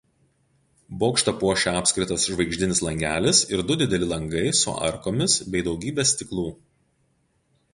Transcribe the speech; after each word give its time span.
Bokštą 1.01 1.33
puošia 1.41 1.73
apskritas 1.81 2.25
žvaigždinis 2.31 2.81
langelis 2.87 3.41
ir 3.57 3.63
du 3.73 3.77
dideli 3.83 4.09
langai 4.13 4.43
su 4.61 4.75
arkomis 4.89 5.37
bei 5.53 5.63
daugybe 5.69 6.07
stiklų. 6.15 6.49